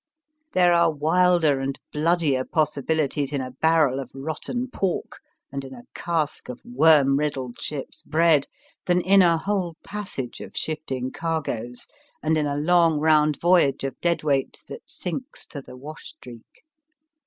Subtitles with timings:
[0.53, 5.19] There are wilder and bloodier possibilities in a barrel of rotten pork,
[5.51, 8.47] and in a cask of worm riddled ship s bread,
[8.87, 11.85] than in a whole passage of shifting cargoes,
[12.23, 16.63] and in a long round voyage of deadweight that sinks to the wash streak.